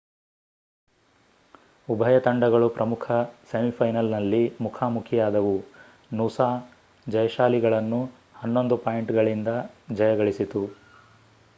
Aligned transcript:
ಉಭಯ 1.87 2.15
ತಂಡಗಳು 2.19 2.69
ಪ್ರಮುಖ 2.69 3.05
ಸೆಮಿಫೈನಲ್‌ನಲ್ಲಿ 3.51 4.41
ಮುಖಾಮುಖಿಯಾದವು 4.61 5.53
ನೂಸಾ 6.13 6.49
ಜಯಶಾಲಿಗಳನ್ನು11 7.07 8.09
ಪಾಯಿಂಟ್‌ಗಳಿಂದ 8.87 9.53
ಜಯಗಳಿಸಿತು 9.93 10.63